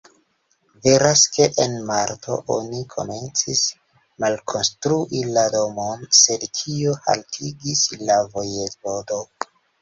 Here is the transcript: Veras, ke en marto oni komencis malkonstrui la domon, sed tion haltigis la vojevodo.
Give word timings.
Veras, 0.85 1.23
ke 1.33 1.43
en 1.65 1.73
marto 1.89 2.37
oni 2.55 2.79
komencis 2.93 3.61
malkonstrui 4.25 5.21
la 5.37 5.43
domon, 5.57 6.09
sed 6.21 6.47
tion 6.61 6.99
haltigis 7.05 7.85
la 8.09 8.19
vojevodo. 8.33 9.23